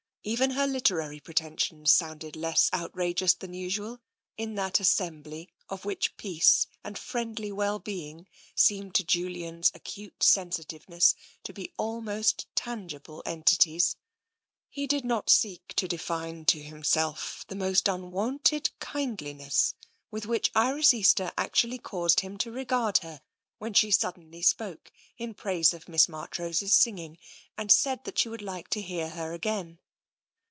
[0.23, 3.99] Even her literary pretensions sounded less outrageous than usual
[4.37, 10.21] in that assembly of which the peace and friendly well being seemed to Julian's acute
[10.21, 13.95] sensitiveness to be almost tangible en tities.
[14.69, 19.73] He did not seek to define to himself the most unwonted kindliness
[20.11, 23.21] with which Iris Easter actually caused him to regard her
[23.57, 27.17] when she suddenly spoke in praise of Miss Marchrose's singing,
[27.57, 29.79] and said that she would like to hear her again.